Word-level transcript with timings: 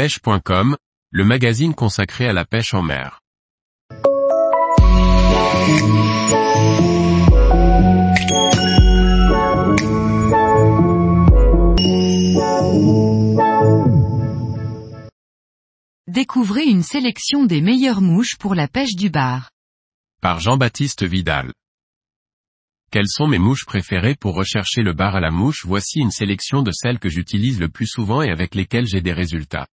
pêche.com, 0.00 0.78
le 1.10 1.24
magazine 1.26 1.74
consacré 1.74 2.26
à 2.26 2.32
la 2.32 2.46
pêche 2.46 2.72
en 2.72 2.80
mer. 2.80 3.20
Découvrez 16.06 16.64
une 16.64 16.82
sélection 16.82 17.44
des 17.44 17.60
meilleures 17.60 18.00
mouches 18.00 18.38
pour 18.38 18.54
la 18.54 18.68
pêche 18.68 18.96
du 18.96 19.10
bar. 19.10 19.50
Par 20.22 20.40
Jean-Baptiste 20.40 21.04
Vidal. 21.04 21.52
Quelles 22.90 23.06
sont 23.06 23.28
mes 23.28 23.38
mouches 23.38 23.66
préférées 23.66 24.16
pour 24.18 24.34
rechercher 24.34 24.80
le 24.80 24.94
bar 24.94 25.14
à 25.14 25.20
la 25.20 25.30
mouche? 25.30 25.66
Voici 25.66 25.98
une 26.00 26.10
sélection 26.10 26.62
de 26.62 26.72
celles 26.72 26.98
que 26.98 27.10
j'utilise 27.10 27.60
le 27.60 27.68
plus 27.68 27.86
souvent 27.86 28.22
et 28.22 28.30
avec 28.30 28.54
lesquelles 28.54 28.86
j'ai 28.86 29.02
des 29.02 29.12
résultats. 29.12 29.66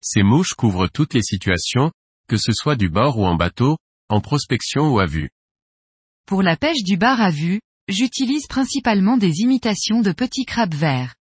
Ces 0.00 0.22
mouches 0.22 0.54
couvrent 0.54 0.88
toutes 0.88 1.14
les 1.14 1.22
situations, 1.22 1.92
que 2.26 2.36
ce 2.36 2.52
soit 2.52 2.76
du 2.76 2.88
bord 2.88 3.18
ou 3.18 3.26
en 3.26 3.36
bateau, 3.36 3.76
en 4.08 4.20
prospection 4.20 4.88
ou 4.92 4.98
à 4.98 5.06
vue. 5.06 5.30
Pour 6.26 6.42
la 6.42 6.56
pêche 6.56 6.82
du 6.82 6.96
bar 6.96 7.20
à 7.20 7.30
vue, 7.30 7.60
j'utilise 7.88 8.46
principalement 8.46 9.16
des 9.16 9.40
imitations 9.40 10.00
de 10.00 10.12
petits 10.12 10.44
crabes 10.44 10.74
verts. 10.74 11.14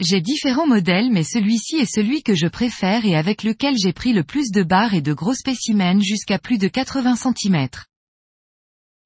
J'ai 0.00 0.20
différents 0.20 0.66
modèles 0.66 1.10
mais 1.12 1.22
celui-ci 1.22 1.76
est 1.76 1.92
celui 1.92 2.22
que 2.22 2.34
je 2.34 2.48
préfère 2.48 3.04
et 3.04 3.16
avec 3.16 3.44
lequel 3.44 3.76
j'ai 3.76 3.92
pris 3.92 4.12
le 4.12 4.24
plus 4.24 4.50
de 4.50 4.64
barres 4.64 4.94
et 4.94 5.02
de 5.02 5.12
gros 5.12 5.34
spécimens 5.34 6.00
jusqu'à 6.00 6.38
plus 6.38 6.58
de 6.58 6.66
80 6.66 7.14
cm. 7.16 7.68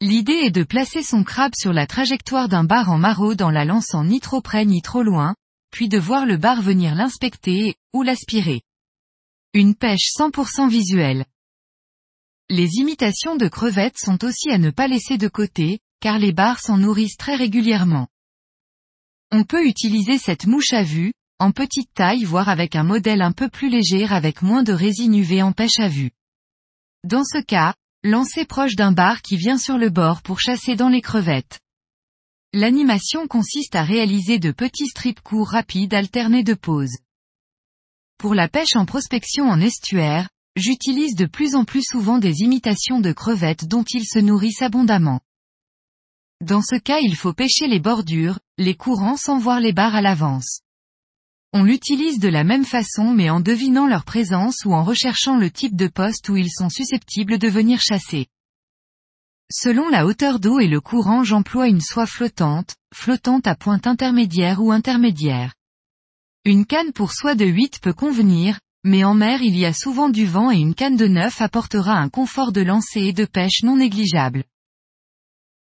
L'idée 0.01 0.41
est 0.45 0.51
de 0.51 0.63
placer 0.63 1.03
son 1.03 1.25
crabe 1.25 1.53
sur 1.59 1.73
la 1.73 1.87
trajectoire 1.87 2.49
d'un 2.49 2.65
bar 2.65 2.91
en 2.91 2.99
maraud 2.99 3.35
dans 3.35 3.51
la 3.51 3.65
lançant 3.65 4.05
ni 4.05 4.21
trop 4.21 4.41
près 4.41 4.65
ni 4.65 4.81
trop 4.81 5.03
loin, 5.03 5.35
puis 5.71 5.89
de 5.89 5.99
voir 5.99 6.25
le 6.25 6.37
bar 6.37 6.63
venir 6.63 6.95
l'inspecter, 6.95 7.75
ou 7.93 8.03
l'aspirer. 8.03 8.63
Une 9.55 9.75
pêche 9.75 10.13
100% 10.19 10.69
visuelle. 10.69 11.25
Les 12.49 12.69
imitations 12.77 13.37
de 13.37 13.49
crevettes 13.49 13.99
sont 13.99 14.25
aussi 14.25 14.51
à 14.51 14.59
ne 14.59 14.71
pas 14.71 14.89
laisser 14.89 15.19
de 15.19 15.29
côté, 15.29 15.81
car 16.01 16.19
les 16.19 16.33
bars 16.33 16.61
s'en 16.61 16.79
nourrissent 16.79 17.17
très 17.17 17.37
régulièrement. 17.37 18.09
On 19.31 19.45
peut 19.45 19.67
utiliser 19.67 20.19
cette 20.19 20.47
mouche 20.47 20.73
à 20.73 20.83
vue, 20.83 21.13
en 21.39 21.53
petite 21.53 21.93
taille 21.95 22.25
voire 22.25 22.49
avec 22.49 22.77
un 22.77 22.85
modèle 22.85 23.23
un 23.23 23.33
peu 23.33 23.49
plus 23.49 23.69
léger 23.69 24.05
avec 24.07 24.43
moins 24.43 24.63
de 24.63 24.73
résine 24.73 25.15
UV 25.15 25.43
en 25.43 25.53
pêche 25.53 25.79
à 25.79 25.89
vue. 25.89 26.13
Dans 27.05 27.25
ce 27.25 27.43
cas, 27.43 27.75
Lancez 28.05 28.45
proche 28.45 28.77
d'un 28.77 28.93
bar 28.93 29.23
qui 29.23 29.37
vient 29.37 29.59
sur 29.59 29.77
le 29.77 29.91
bord 29.91 30.23
pour 30.23 30.39
chasser 30.39 30.77
dans 30.77 30.89
les 30.89 31.01
crevettes. 31.01 31.59
L'animation 32.53 33.27
consiste 33.27 33.75
à 33.75 33.83
réaliser 33.83 34.39
de 34.39 34.53
petits 34.53 34.87
strips 34.87 35.21
courts 35.21 35.49
rapides 35.49 35.95
alternés 35.95 36.45
de 36.45 36.55
pauses. 36.55 36.97
Pour 38.19 38.35
la 38.35 38.49
pêche 38.49 38.75
en 38.75 38.85
prospection 38.85 39.45
en 39.45 39.61
estuaire, 39.61 40.29
j'utilise 40.57 41.15
de 41.15 41.27
plus 41.27 41.55
en 41.55 41.65
plus 41.65 41.85
souvent 41.85 42.19
des 42.19 42.41
imitations 42.41 42.99
de 42.99 43.13
crevettes 43.13 43.69
dont 43.69 43.85
ils 43.85 44.07
se 44.07 44.19
nourrissent 44.19 44.61
abondamment. 44.61 45.21
Dans 46.45 46.61
ce 46.61 46.75
cas 46.75 46.99
il 46.99 47.15
faut 47.15 47.33
pêcher 47.33 47.69
les 47.69 47.79
bordures, 47.79 48.41
les 48.59 48.75
courants 48.75 49.17
sans 49.17 49.39
voir 49.39 49.61
les 49.61 49.73
barres 49.73 49.95
à 49.95 50.03
l'avance. 50.03 50.63
On 51.53 51.63
l'utilise 51.63 52.19
de 52.19 52.29
la 52.29 52.43
même 52.43 52.65
façon 52.65 53.13
mais 53.13 53.31
en 53.31 53.39
devinant 53.39 53.87
leur 53.87 54.05
présence 54.05 54.65
ou 54.65 54.73
en 54.73 54.83
recherchant 54.83 55.37
le 55.37 55.53
type 55.53 55.77
de 55.77 55.87
poste 55.87 56.29
où 56.29 56.37
ils 56.37 56.51
sont 56.51 56.71
susceptibles 56.71 57.39
de 57.39 57.49
venir 57.49 57.81
chasser. 57.81 58.27
Selon 59.49 59.89
la 59.89 60.07
hauteur 60.07 60.41
d'eau 60.41 60.59
et 60.59 60.67
le 60.67 60.81
courant 60.81 61.23
j'emploie 61.23 61.69
une 61.69 61.81
soie 61.81 62.07
flottante, 62.07 62.75
flottante 62.93 63.47
à 63.47 63.55
pointe 63.55 63.87
intermédiaire 63.87 64.61
ou 64.61 64.73
intermédiaire. 64.73 65.55
Une 66.49 66.65
canne 66.65 66.95
pour 66.95 67.13
soie 67.13 67.35
de 67.35 67.45
8 67.45 67.81
peut 67.83 67.93
convenir, 67.93 68.59
mais 68.83 69.05
en 69.05 69.13
mer 69.13 69.43
il 69.43 69.55
y 69.55 69.67
a 69.67 69.75
souvent 69.75 70.09
du 70.09 70.25
vent 70.25 70.51
et 70.51 70.57
une 70.57 70.75
canne 70.75 70.97
de 70.97 71.07
9 71.07 71.43
apportera 71.43 71.93
un 71.93 72.09
confort 72.09 72.53
de 72.53 72.63
lancer 72.63 73.03
et 73.03 73.13
de 73.13 73.27
pêche 73.27 73.65
non 73.65 73.77
négligeable. 73.77 74.45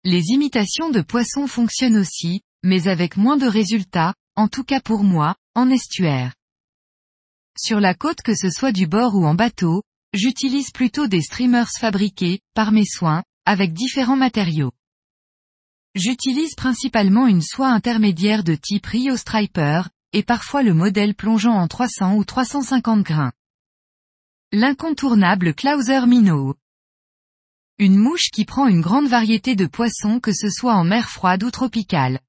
Les 0.05 0.25
imitations 0.29 0.91
de 0.91 1.01
poissons 1.01 1.47
fonctionnent 1.47 1.97
aussi, 1.97 2.43
mais 2.63 2.87
avec 2.87 3.17
moins 3.17 3.39
de 3.39 3.47
résultats, 3.47 4.13
en 4.37 4.47
tout 4.47 4.63
cas 4.63 4.83
pour 4.83 5.05
moi, 5.05 5.37
en 5.55 5.71
estuaire. 5.71 6.35
Sur 7.59 7.81
la 7.81 7.95
côte 7.95 8.21
que 8.21 8.35
ce 8.35 8.51
soit 8.51 8.73
du 8.73 8.87
bord 8.87 9.15
ou 9.15 9.25
en 9.25 9.35
bateau, 9.35 9.83
j'utilise 10.13 10.71
plutôt 10.71 11.07
des 11.07 11.23
streamers 11.23 11.71
fabriqués, 11.81 12.41
par 12.53 12.73
mes 12.73 12.85
soins, 12.85 13.23
avec 13.47 13.73
différents 13.73 14.19
matériaux. 14.19 14.73
J'utilise 15.95 16.55
principalement 16.57 17.27
une 17.27 17.41
soie 17.41 17.71
intermédiaire 17.71 18.45
de 18.45 18.55
type 18.55 18.85
Rio 18.85 19.17
Striper, 19.17 19.85
et 20.15 20.23
parfois 20.23 20.63
le 20.63 20.73
modèle 20.73 21.15
plongeant 21.15 21.55
en 21.55 21.67
300 21.67 22.15
ou 22.15 22.25
350 22.25 23.03
grains. 23.03 23.33
L'incontournable 24.53 25.55
Clauser 25.55 26.07
Minnow. 26.07 26.55
Une 27.79 27.97
mouche 27.97 28.31
qui 28.33 28.45
prend 28.45 28.69
une 28.69 28.81
grande 28.81 29.09
variété 29.09 29.57
de 29.57 29.67
poissons 29.67 30.21
que 30.21 30.33
ce 30.33 30.49
soit 30.49 30.77
en 30.77 30.85
mer 30.85 31.11
froide 31.11 31.43
ou 31.43 31.51
tropicale. 31.51 32.21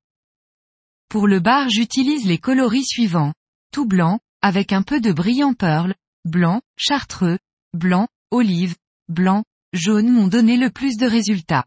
Pour 1.09 1.27
le 1.27 1.39
bar 1.39 1.69
j'utilise 1.69 2.25
les 2.25 2.39
coloris 2.39 2.85
suivants. 2.85 3.33
Tout 3.71 3.85
blanc, 3.85 4.19
avec 4.41 4.73
un 4.73 4.81
peu 4.81 4.99
de 4.99 5.11
brillant 5.11 5.53
pearl, 5.53 5.93
blanc, 6.25 6.61
chartreux, 6.77 7.37
blanc, 7.73 8.07
olive, 8.31 8.75
blanc, 9.09 9.43
jaune 9.73 10.09
m'ont 10.09 10.27
donné 10.27 10.57
le 10.57 10.71
plus 10.71 10.97
de 10.97 11.05
résultats. 11.05 11.65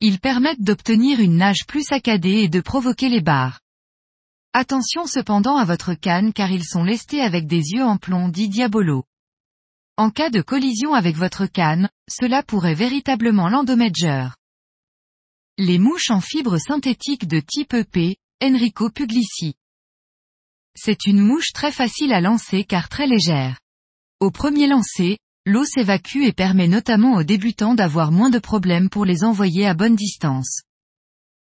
Ils 0.00 0.18
permettent 0.18 0.62
d'obtenir 0.62 1.20
une 1.20 1.36
nage 1.36 1.66
plus 1.68 1.84
saccadée 1.84 2.42
et 2.42 2.48
de 2.48 2.60
provoquer 2.60 3.08
les 3.08 3.20
barres. 3.20 3.60
Attention 4.54 5.06
cependant 5.06 5.56
à 5.56 5.64
votre 5.64 5.94
canne 5.94 6.32
car 6.32 6.50
ils 6.50 6.64
sont 6.64 6.82
lestés 6.82 7.20
avec 7.20 7.46
des 7.46 7.72
yeux 7.72 7.84
en 7.84 7.98
plomb 7.98 8.28
dit 8.28 8.48
diabolo. 8.48 9.04
En 9.96 10.10
cas 10.10 10.30
de 10.30 10.40
collision 10.40 10.94
avec 10.94 11.16
votre 11.16 11.46
canne, 11.46 11.90
cela 12.08 12.42
pourrait 12.42 12.74
véritablement 12.74 13.48
l'endommager. 13.48 14.28
Les 15.58 15.78
mouches 15.78 16.10
en 16.10 16.20
fibres 16.20 16.58
synthétiques 16.58 17.26
de 17.26 17.40
type 17.40 17.74
EP, 17.74 18.16
Enrico 18.42 18.90
Puglisi. 18.90 19.54
C'est 20.76 21.06
une 21.06 21.20
mouche 21.20 21.52
très 21.52 21.72
facile 21.72 22.12
à 22.12 22.20
lancer 22.20 22.64
car 22.64 22.88
très 22.88 23.06
légère. 23.06 23.58
Au 24.20 24.30
premier 24.30 24.66
lancer, 24.66 25.18
l'eau 25.44 25.64
s'évacue 25.64 26.22
et 26.22 26.32
permet 26.32 26.68
notamment 26.68 27.16
aux 27.16 27.24
débutants 27.24 27.74
d'avoir 27.74 28.12
moins 28.12 28.30
de 28.30 28.38
problèmes 28.38 28.88
pour 28.88 29.04
les 29.04 29.24
envoyer 29.24 29.66
à 29.66 29.74
bonne 29.74 29.96
distance. 29.96 30.62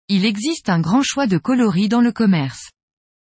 Il 0.08 0.26
existe 0.26 0.70
un 0.70 0.81
grand 0.81 1.04
choix 1.04 1.28
de 1.28 1.38
coloris 1.38 1.88
dans 1.88 2.02
le 2.02 2.12
commerce. 2.12 2.72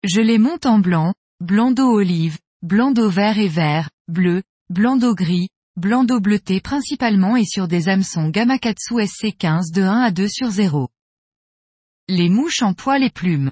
Je 0.07 0.21
les 0.21 0.37
monte 0.37 0.67
en 0.67 0.81
blanc, 0.81 1.15
blanc 1.41 1.71
d'eau 1.71 1.91
olive, 1.91 2.37
blanc 2.61 2.91
d'eau 2.91 3.09
vert 3.09 3.39
et 3.39 3.49
vert, 3.49 3.89
bleu, 4.07 4.43
blanc 4.69 4.99
d'eau 4.99 5.15
gris, 5.15 5.49
blanc 5.77 6.05
d'eau 6.05 6.21
bleuté 6.21 6.61
principalement 6.61 7.37
et 7.39 7.47
sur 7.47 7.69
des 7.69 7.89
hameçons 7.89 8.29
Gamakatsu 8.29 8.97
SC15 8.97 9.73
de 9.73 9.81
1 9.81 10.03
à 10.03 10.11
2 10.11 10.29
sur 10.29 10.51
0. 10.51 10.91
Les 12.09 12.29
mouches 12.29 12.61
en 12.61 12.75
poil 12.75 13.03
et 13.03 13.09
plumes. 13.09 13.51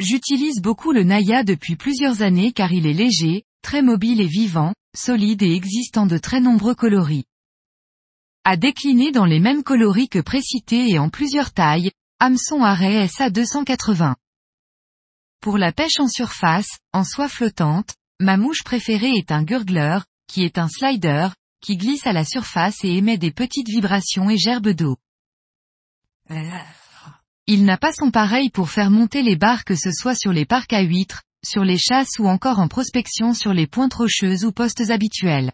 J'utilise 0.00 0.60
beaucoup 0.60 0.90
le 0.90 1.04
Naya 1.04 1.44
depuis 1.44 1.76
plusieurs 1.76 2.22
années 2.22 2.50
car 2.50 2.72
il 2.72 2.84
est 2.84 2.92
léger, 2.92 3.44
très 3.62 3.80
mobile 3.80 4.20
et 4.20 4.26
vivant, 4.26 4.74
solide 4.92 5.44
et 5.44 5.54
existant 5.54 6.06
de 6.06 6.18
très 6.18 6.40
nombreux 6.40 6.74
coloris. 6.74 7.26
À 8.42 8.56
décliner 8.56 9.12
dans 9.12 9.26
les 9.26 9.38
mêmes 9.38 9.62
coloris 9.62 10.08
que 10.08 10.18
précités 10.18 10.90
et 10.90 10.98
en 10.98 11.10
plusieurs 11.10 11.52
tailles, 11.52 11.92
hameçon 12.18 12.64
arrêt 12.64 13.06
SA 13.06 13.30
280. 13.30 14.16
Pour 15.42 15.58
la 15.58 15.72
pêche 15.72 15.98
en 15.98 16.06
surface, 16.06 16.78
en 16.92 17.02
soie 17.02 17.28
flottante, 17.28 17.96
ma 18.20 18.36
mouche 18.36 18.62
préférée 18.62 19.10
est 19.16 19.32
un 19.32 19.42
gurgler, 19.42 19.98
qui 20.28 20.44
est 20.44 20.56
un 20.56 20.68
slider, 20.68 21.30
qui 21.60 21.76
glisse 21.76 22.06
à 22.06 22.12
la 22.12 22.24
surface 22.24 22.84
et 22.84 22.96
émet 22.96 23.18
des 23.18 23.32
petites 23.32 23.68
vibrations 23.68 24.30
et 24.30 24.38
gerbes 24.38 24.68
d'eau. 24.68 24.98
Il 27.48 27.64
n'a 27.64 27.76
pas 27.76 27.92
son 27.92 28.12
pareil 28.12 28.50
pour 28.50 28.70
faire 28.70 28.92
monter 28.92 29.22
les 29.22 29.34
barres 29.34 29.64
que 29.64 29.74
ce 29.74 29.90
soit 29.90 30.14
sur 30.14 30.32
les 30.32 30.44
parcs 30.44 30.72
à 30.72 30.82
huîtres, 30.82 31.24
sur 31.44 31.64
les 31.64 31.76
chasses 31.76 32.20
ou 32.20 32.28
encore 32.28 32.60
en 32.60 32.68
prospection 32.68 33.34
sur 33.34 33.52
les 33.52 33.66
pointes 33.66 33.94
rocheuses 33.94 34.44
ou 34.44 34.52
postes 34.52 34.90
habituels. 34.90 35.50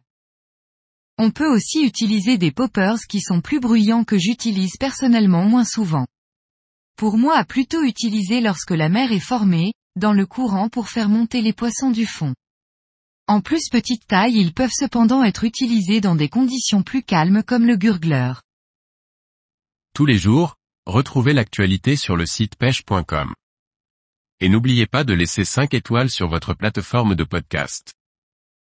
On 1.17 1.31
peut 1.31 1.50
aussi 1.50 1.82
utiliser 1.82 2.37
des 2.37 2.52
poppers 2.52 3.00
qui 3.08 3.23
sont 3.23 3.40
plus 3.40 3.58
bruyants 3.58 4.05
que 4.05 4.19
j'utilise 4.19 4.76
personnellement 4.79 5.44
moins 5.44 5.64
souvent. 5.64 6.06
Pour 6.96 7.17
moi 7.17 7.38
à 7.38 7.44
plutôt 7.44 7.85
utiliser 7.85 8.43
lorsque 8.43 8.73
la 8.73 8.90
mer 8.90 9.12
est 9.12 9.19
formée, 9.19 9.73
dans 9.99 10.12
le 10.12 10.27
courant 10.27 10.69
pour 10.69 10.89
faire 10.89 11.09
monter 11.09 11.43
les 11.43 11.53
poissons 11.53 11.91
du 11.91 12.06
fond. 12.06 12.35
En 13.27 13.41
plus 13.41 13.69
petite 13.69 14.06
taille 14.06 14.39
ils 14.39 14.55
peuvent 14.55 14.73
cependant 14.73 15.23
être 15.23 15.45
utilisés 15.45 16.00
dans 16.00 16.15
des 16.15 16.29
conditions 16.29 16.83
plus 16.83 17.03
calmes 17.03 17.43
comme 17.43 17.67
le 17.67 17.77
gurgler. 17.77 18.33
Tous 19.95 20.06
les 20.06 20.17
jours, 20.17 20.56
retrouvez 20.87 21.33
l'actualité 21.33 21.97
sur 21.97 22.17
le 22.17 22.25
site 22.25 22.56
pêche.com. 22.56 23.35
Et 24.41 24.49
n'oubliez 24.49 24.87
pas 24.87 25.05
de 25.05 25.12
laisser 25.12 25.45
5 25.45 25.75
étoiles 25.75 26.11
sur 26.11 26.29
votre 26.29 26.55
plateforme 26.55 27.17
de 27.17 27.25
podcast. 27.25 27.98